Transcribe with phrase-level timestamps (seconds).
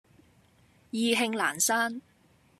[0.89, 2.01] 意興闌珊